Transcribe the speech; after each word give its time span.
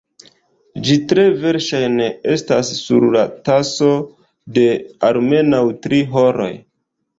Ĝi 0.85 0.95
tre 1.11 1.25
verŝajne 1.43 2.07
estas 2.37 2.71
sur 2.79 3.07
la 3.17 3.23
taso 3.51 3.93
de 4.59 4.67
almenaŭ 5.13 5.63
tri 5.87 6.03
horoj. 6.19 6.53